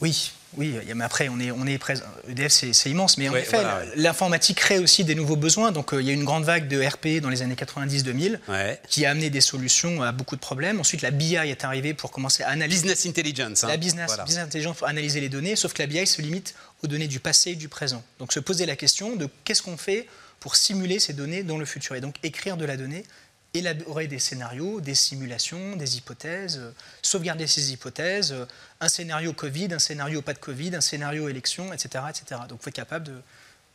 Oui, 0.04 0.32
oui, 0.58 0.76
mais 0.94 1.04
après, 1.04 1.30
on 1.30 1.40
est, 1.40 1.50
on 1.50 1.66
est 1.66 1.78
présent. 1.80 2.04
EDF, 2.30 2.52
c'est 2.52 2.90
immense, 2.90 3.18
mais 3.18 3.28
en 3.30 3.32
Ouais, 3.34 3.40
effet, 3.42 3.58
voilà, 3.58 3.82
l'informatique 3.96 4.58
crée 4.58 4.78
aussi 4.78 5.04
des 5.04 5.16
nouveaux 5.16 5.36
besoins. 5.38 5.72
Donc, 5.72 5.94
euh, 5.94 6.02
il 6.02 6.06
y 6.08 6.10
a 6.10 6.14
eu 6.14 6.16
une 6.16 6.26
grande 6.26 6.44
vague 6.44 6.68
de 6.68 6.80
RP 6.86 7.22
dans 7.22 7.30
les 7.30 7.42
années 7.42 7.56
90-2000 7.56 8.40
Ouais. 8.50 8.80
qui 8.90 9.06
a 9.06 9.12
amené 9.12 9.30
des 9.32 9.42
solutions 9.42 10.04
à 10.04 10.12
beaucoup 10.12 10.36
de 10.36 10.42
problèmes. 10.42 10.80
Ensuite, 10.80 11.02
la 11.02 11.10
BI 11.12 11.36
est 11.36 11.64
arrivée 11.64 11.94
pour 11.94 12.12
commencer 12.12 12.44
à 12.44 12.50
analyser. 12.50 12.82
Business 12.82 13.06
intelligence. 13.08 13.64
hein. 13.64 13.68
La 13.70 13.78
business, 13.78 14.08
Voilà. 14.08 14.26
business 14.26 14.44
intelligence 14.44 14.78
pour 14.78 14.88
analyser 14.88 15.22
les 15.22 15.30
données, 15.30 15.56
sauf 15.56 15.74
que 15.74 15.82
la 15.82 15.88
BI 15.88 16.06
se 16.06 16.22
limite 16.22 16.54
aux 16.84 16.88
données 16.88 17.08
du 17.08 17.20
passé 17.22 17.52
et 17.52 17.56
du 17.56 17.70
présent. 17.70 18.04
Donc 18.20 18.34
se 18.34 18.40
poser 18.42 18.66
la 18.66 18.76
question 18.76 19.16
de 19.16 19.28
qu'est-ce 19.46 19.62
qu'on 19.64 19.78
fait 19.78 20.06
pour 20.42 20.56
simuler 20.58 21.00
ces 21.00 21.14
données 21.14 21.44
dans 21.44 21.58
le 21.58 21.66
futur 21.66 21.96
et 21.96 22.02
donc 22.02 22.16
écrire 22.22 22.58
de 22.58 22.66
la 22.66 22.76
donnée, 22.76 23.06
élaborer 23.54 24.08
des 24.08 24.20
scénarios, 24.20 24.82
des 24.82 24.96
simulations, 24.96 25.76
des 25.76 25.98
hypothèses, 25.98 26.58
euh, 26.60 26.72
sauvegarder 27.02 27.46
ces 27.48 27.72
hypothèses, 27.72 28.32
euh, 28.32 28.46
un 28.82 28.90
scénario 28.90 29.32
Covid, 29.34 29.70
un 29.74 29.80
scénario 29.80 30.22
pas 30.22 30.34
de 30.34 30.40
Covid, 30.40 30.76
un 30.76 30.82
scénario 30.82 31.30
élection, 31.30 31.72
etc. 31.72 32.04
etc. 32.10 32.42
Donc 32.50 32.60
il 32.62 32.64
faut 32.64 32.70
être 32.70 32.76
capable 32.76 33.06
de- 33.06 33.22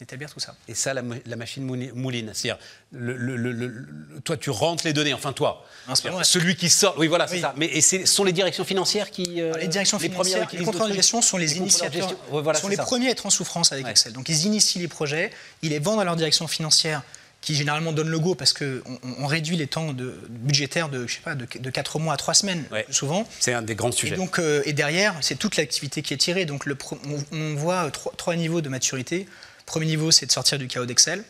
d'établir 0.00 0.32
tout 0.32 0.38
ça. 0.40 0.54
Et 0.68 0.74
ça, 0.74 0.94
la, 0.94 1.02
machine 1.36 1.64
mouline. 1.64 2.30
C'est-à-dire, 2.32 2.58
le, 2.92 3.16
le- 3.16 3.36
le- 3.36 3.50
le- 3.52 3.66
le- 3.66 4.20
toi, 4.20 4.36
tu 4.36 4.50
rentres 4.50 4.84
les 4.86 4.92
données, 4.92 5.12
enfin 5.14 5.32
toi. 5.32 5.64
Non, 5.88 5.94
pas. 5.94 6.22
Celui 6.24 6.54
qui 6.56 6.70
sort. 6.70 6.94
Oui, 6.98 7.08
voilà, 7.08 7.26
c'est 7.26 7.34
Oui. 7.36 7.40
ça. 7.40 7.52
Mais 7.56 7.66
et 7.66 7.80
ce 7.80 8.04
sont 8.06 8.22
les 8.24 8.32
directions 8.32 8.64
financières 8.64 9.10
qui. 9.10 9.40
euh, 9.40 9.54
les 9.58 9.66
directions 9.68 9.98
premières 9.98 10.12
financières, 10.12 10.38
les 10.38 10.44
utilisent 10.44 10.64
contrôleurs 10.66 10.88
de 10.90 10.94
gestion 10.94 11.20
sont 11.22 11.36
les, 11.36 11.46
Les 11.48 11.56
initiateurs. 11.56 12.10
Ouais, 12.30 12.42
voilà, 12.42 12.58
sont 12.60 12.68
les 12.68 12.76
ça. 12.76 12.84
premiers 12.84 13.08
à 13.08 13.10
être 13.10 13.26
en 13.26 13.30
souffrance 13.30 13.72
avec 13.72 13.84
Ouais. 13.86 13.90
Excel. 13.92 14.12
Donc 14.12 14.28
ils 14.28 14.44
initient 14.46 14.78
les 14.80 14.86
projets, 14.88 15.32
ils 15.62 15.70
les 15.70 15.78
vendent 15.80 16.00
à 16.00 16.04
leur 16.04 16.14
direction 16.16 16.46
financière, 16.46 17.02
qui 17.40 17.54
généralement 17.54 17.92
donne 17.92 18.08
le 18.08 18.18
go 18.18 18.34
parce 18.34 18.52
qu'on 18.52 18.80
on 19.18 19.26
réduit 19.26 19.56
les 19.56 19.66
temps 19.68 19.92
de, 19.92 20.18
budgétaires 20.28 20.88
de, 20.88 21.06
je 21.06 21.14
sais 21.14 21.20
pas, 21.20 21.34
de, 21.34 21.44
4 21.70 21.98
mois 22.00 22.14
à 22.14 22.16
3 22.16 22.34
semaines, 22.34 22.64
Ouais. 22.72 22.84
souvent. 22.90 23.26
C'est 23.40 23.52
un 23.52 23.62
des 23.62 23.74
grands 23.76 23.90
Et, 23.90 23.92
sujets. 23.92 24.16
donc, 24.16 24.38
euh, 24.38 24.62
et 24.66 24.72
derrière, 24.72 25.14
c'est 25.20 25.36
toute 25.38 25.56
l'activité 25.56 26.02
qui 26.02 26.12
est 26.14 26.18
tirée. 26.18 26.44
Donc 26.46 26.66
le 26.66 26.76
on, 27.06 27.24
on 27.36 27.54
voit 27.54 27.86
euh, 27.86 27.90
trois, 27.90 28.12
trois 28.16 28.34
niveaux 28.36 28.60
de 28.60 28.68
maturité. 28.68 29.26
Premier 29.66 29.86
niveau, 29.86 30.10
c'est 30.10 30.26
de 30.26 30.32
sortir 30.32 30.58
du 30.58 30.66
chaos 30.66 30.84
d'Excel. 30.86 31.22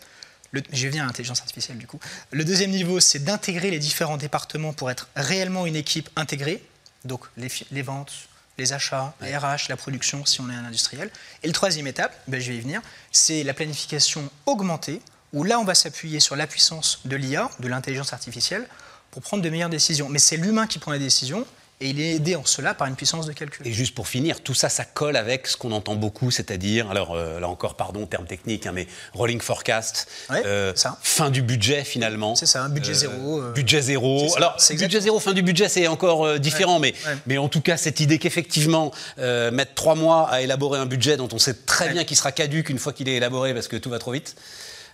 Le- 0.52 0.62
je 0.72 0.88
venir 0.88 1.02
à 1.02 1.06
l'intelligence 1.06 1.40
artificielle 1.40 1.76
du 1.76 1.86
coup. 1.86 2.00
Le 2.30 2.42
deuxième 2.44 2.70
niveau, 2.70 3.00
c'est 3.00 3.18
d'intégrer 3.22 3.70
les 3.70 3.78
différents 3.78 4.16
départements 4.16 4.72
pour 4.72 4.90
être 4.90 5.08
réellement 5.14 5.66
une 5.66 5.76
équipe 5.76 6.08
intégrée. 6.16 6.62
Donc 7.04 7.20
les, 7.36 7.48
les 7.70 7.82
ventes, 7.82 8.12
les 8.56 8.72
achats, 8.72 9.14
les 9.20 9.36
RH, 9.36 9.68
la 9.68 9.76
production 9.76 10.24
si 10.24 10.40
on 10.40 10.48
est 10.48 10.54
un 10.54 10.64
industriel. 10.64 11.10
Et 11.42 11.46
le 11.48 11.52
troisième 11.52 11.86
étape, 11.86 12.18
ben, 12.28 12.40
je 12.40 12.50
vais 12.50 12.56
y 12.56 12.60
venir, 12.60 12.80
c'est 13.12 13.42
la 13.44 13.52
planification 13.52 14.28
augmentée 14.46 15.00
où 15.32 15.44
là, 15.44 15.58
on 15.58 15.64
va 15.64 15.74
s'appuyer 15.74 16.20
sur 16.20 16.36
la 16.36 16.46
puissance 16.46 17.00
de 17.04 17.16
l'IA, 17.16 17.50
de 17.60 17.68
l'intelligence 17.68 18.12
artificielle, 18.12 18.66
pour 19.10 19.22
prendre 19.22 19.42
de 19.42 19.50
meilleures 19.50 19.68
décisions. 19.70 20.08
Mais 20.08 20.18
c'est 20.18 20.36
l'humain 20.36 20.66
qui 20.66 20.78
prend 20.78 20.92
les 20.92 20.98
décisions, 20.98 21.46
et 21.80 21.90
il 21.90 22.00
est 22.00 22.16
aidé 22.16 22.34
en 22.34 22.44
cela 22.44 22.74
par 22.74 22.88
une 22.88 22.96
puissance 22.96 23.26
de 23.26 23.32
calcul. 23.32 23.64
Et 23.64 23.72
juste 23.72 23.94
pour 23.94 24.08
finir, 24.08 24.40
tout 24.42 24.52
ça, 24.54 24.68
ça 24.68 24.84
colle 24.84 25.14
avec 25.16 25.46
ce 25.46 25.56
qu'on 25.56 25.70
entend 25.70 25.94
beaucoup, 25.94 26.32
c'est-à-dire, 26.32 26.90
alors 26.90 27.14
euh, 27.14 27.38
là 27.38 27.48
encore, 27.48 27.76
pardon, 27.76 28.04
terme 28.04 28.26
technique, 28.26 28.66
hein, 28.66 28.72
mais 28.74 28.88
rolling 29.12 29.40
forecast, 29.40 30.08
Ouais, 30.28 30.42
euh, 30.44 30.72
ça. 30.74 30.98
fin 31.02 31.30
du 31.30 31.40
budget 31.40 31.84
finalement. 31.84 32.34
C'est 32.34 32.46
ça, 32.46 32.64
un 32.64 32.68
budget 32.68 32.90
Euh, 32.90 32.94
zéro. 32.94 33.40
euh, 33.42 33.52
Budget 33.52 33.80
zéro. 33.82 34.26
Alors, 34.36 34.56
budget 34.70 35.00
zéro, 35.00 35.20
fin 35.20 35.34
du 35.34 35.42
budget, 35.42 35.68
c'est 35.68 35.86
encore 35.86 36.26
euh, 36.26 36.38
différent, 36.38 36.80
mais, 36.80 36.94
ouais. 37.06 37.16
mais 37.28 37.38
en 37.38 37.48
tout 37.48 37.60
cas, 37.60 37.76
cette 37.76 38.00
idée 38.00 38.18
qu'effectivement, 38.18 38.90
euh, 39.20 39.52
mettre 39.52 39.74
trois 39.74 39.94
mois 39.94 40.28
à 40.30 40.40
élaborer 40.40 40.80
un 40.80 40.86
budget 40.86 41.16
dont 41.16 41.28
on 41.32 41.38
sait 41.38 41.54
très 41.54 41.90
bien 41.90 42.02
qu'il 42.02 42.16
sera 42.16 42.32
caduque 42.32 42.70
une 42.70 42.80
fois 42.80 42.92
qu'il 42.92 43.08
est 43.08 43.14
élaboré 43.14 43.54
parce 43.54 43.68
que 43.68 43.76
tout 43.76 43.88
va 43.90 44.00
trop 44.00 44.10
vite, 44.10 44.34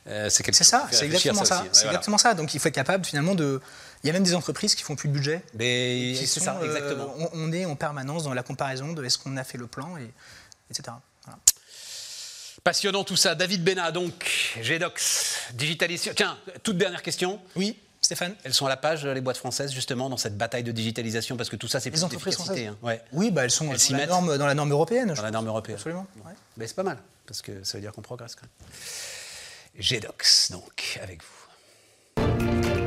euh, 0.06 0.28
c'est 0.28 0.52
ça, 0.64 0.86
c'est 0.90 1.06
exactement 1.06 1.44
ça. 1.44 1.64
C'est 1.72 1.82
voilà. 1.82 1.92
exactement 1.92 2.18
ça. 2.18 2.34
Donc 2.34 2.54
il 2.54 2.60
faut 2.60 2.68
être 2.68 2.74
capable 2.74 3.04
finalement 3.04 3.34
de. 3.34 3.60
Il 4.02 4.06
y 4.08 4.10
a 4.10 4.12
même 4.12 4.22
des 4.22 4.34
entreprises 4.34 4.74
qui 4.74 4.82
font 4.82 4.96
plus 4.96 5.08
de 5.08 5.14
budget. 5.14 5.42
Mais 5.54 6.14
c'est 6.14 6.40
ça, 6.40 6.58
euh, 6.60 6.66
exactement. 6.66 7.14
on, 7.18 7.30
on 7.32 7.52
est 7.52 7.64
en 7.64 7.74
permanence 7.74 8.24
dans 8.24 8.34
la 8.34 8.42
comparaison 8.42 8.92
de 8.92 9.02
est-ce 9.02 9.16
qu'on 9.16 9.36
a 9.38 9.44
fait 9.44 9.56
le 9.56 9.66
plan, 9.66 9.96
et, 9.96 10.10
etc. 10.70 10.94
Voilà. 11.24 11.38
Passionnant 12.62 13.04
tout 13.04 13.16
ça. 13.16 13.34
David 13.34 13.64
Bénat, 13.64 13.92
donc, 13.92 14.56
GEDOX, 14.60 15.38
digitalisation. 15.54 16.12
Tiens, 16.14 16.36
toute 16.62 16.76
dernière 16.76 17.02
question. 17.02 17.40
Oui, 17.56 17.78
Stéphane 18.04 18.34
Elles 18.44 18.52
sont 18.52 18.66
à 18.66 18.68
la 18.68 18.76
page, 18.76 19.06
les 19.06 19.20
boîtes 19.22 19.38
françaises, 19.38 19.72
justement, 19.72 20.10
dans 20.10 20.18
cette 20.18 20.36
bataille 20.36 20.62
de 20.62 20.72
digitalisation, 20.72 21.38
parce 21.38 21.48
que 21.48 21.56
tout 21.56 21.68
ça, 21.68 21.80
c'est 21.80 21.90
plus 21.90 22.00
Les 22.00 22.04
entreprises 22.04 22.36
d'efficacité, 22.36 22.66
françaises 22.66 22.78
hein. 22.82 22.86
Ouais. 22.86 23.02
Oui, 23.12 23.30
bah, 23.30 23.44
elles 23.44 23.50
sont 23.50 23.72
Elles 23.72 23.78
dans 23.90 23.96
la, 23.96 24.06
norme, 24.06 24.38
dans 24.38 24.46
la 24.46 24.54
norme 24.54 24.70
européenne. 24.72 25.10
je 25.10 25.14
Dans 25.16 25.22
la 25.22 25.28
pense. 25.28 25.32
norme 25.32 25.48
européenne. 25.48 25.76
Absolument. 25.76 26.06
ouais. 26.24 26.32
Mais 26.58 26.66
c'est 26.66 26.76
pas 26.76 26.82
mal, 26.82 26.98
parce 27.26 27.40
que 27.40 27.64
ça 27.64 27.78
veut 27.78 27.80
dire 27.80 27.92
qu'on 27.92 28.02
progresse 28.02 28.34
quand 28.34 28.42
même. 28.42 28.68
GEDOX, 29.78 30.52
donc, 30.52 30.98
avec 31.02 31.20
vous. 31.22 32.83